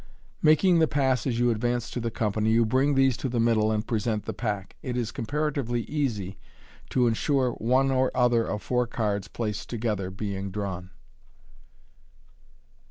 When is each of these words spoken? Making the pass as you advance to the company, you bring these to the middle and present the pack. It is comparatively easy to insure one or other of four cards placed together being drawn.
Making 0.41 0.79
the 0.79 0.87
pass 0.87 1.27
as 1.27 1.37
you 1.37 1.51
advance 1.51 1.91
to 1.91 1.99
the 1.99 2.09
company, 2.09 2.49
you 2.49 2.65
bring 2.65 2.95
these 2.95 3.15
to 3.17 3.29
the 3.29 3.39
middle 3.39 3.71
and 3.71 3.85
present 3.85 4.25
the 4.25 4.33
pack. 4.33 4.75
It 4.81 4.97
is 4.97 5.11
comparatively 5.11 5.81
easy 5.83 6.39
to 6.89 7.05
insure 7.05 7.51
one 7.51 7.91
or 7.91 8.09
other 8.17 8.43
of 8.47 8.63
four 8.63 8.87
cards 8.87 9.27
placed 9.27 9.69
together 9.69 10.09
being 10.09 10.49
drawn. 10.49 10.89